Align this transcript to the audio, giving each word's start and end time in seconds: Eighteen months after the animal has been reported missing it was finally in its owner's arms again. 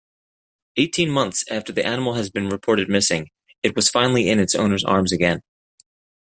Eighteen 0.77 1.11
months 1.11 1.43
after 1.51 1.71
the 1.71 1.85
animal 1.85 2.15
has 2.15 2.31
been 2.31 2.49
reported 2.49 2.89
missing 2.89 3.29
it 3.61 3.75
was 3.75 3.87
finally 3.87 4.31
in 4.31 4.39
its 4.39 4.55
owner's 4.55 4.83
arms 4.83 5.11
again. 5.11 5.43